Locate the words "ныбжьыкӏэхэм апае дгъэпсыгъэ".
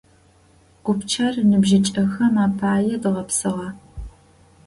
1.49-3.69